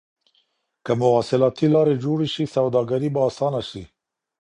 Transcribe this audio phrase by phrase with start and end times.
[0.85, 3.83] که مواصلاتي لاري جوړي سي سوداګري به اسانه سي.